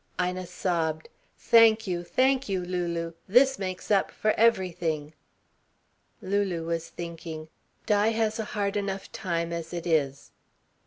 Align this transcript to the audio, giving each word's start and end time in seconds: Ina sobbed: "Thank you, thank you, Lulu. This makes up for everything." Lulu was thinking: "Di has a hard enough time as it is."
Ina 0.19 0.47
sobbed: 0.47 1.09
"Thank 1.37 1.85
you, 1.85 2.03
thank 2.03 2.49
you, 2.49 2.65
Lulu. 2.65 3.13
This 3.27 3.59
makes 3.59 3.91
up 3.91 4.09
for 4.09 4.31
everything." 4.31 5.13
Lulu 6.23 6.65
was 6.65 6.89
thinking: 6.89 7.49
"Di 7.85 8.07
has 8.07 8.39
a 8.39 8.45
hard 8.57 8.75
enough 8.75 9.11
time 9.11 9.53
as 9.53 9.73
it 9.75 9.85
is." 9.85 10.31